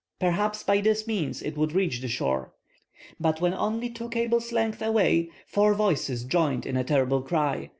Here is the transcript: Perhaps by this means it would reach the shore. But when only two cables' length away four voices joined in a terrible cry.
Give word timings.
Perhaps 0.19 0.63
by 0.63 0.81
this 0.81 1.05
means 1.05 1.43
it 1.43 1.55
would 1.55 1.73
reach 1.73 2.01
the 2.01 2.07
shore. 2.07 2.53
But 3.19 3.39
when 3.39 3.53
only 3.53 3.87
two 3.87 4.09
cables' 4.09 4.51
length 4.51 4.81
away 4.81 5.29
four 5.45 5.75
voices 5.75 6.23
joined 6.23 6.65
in 6.65 6.75
a 6.75 6.83
terrible 6.83 7.21
cry. 7.21 7.69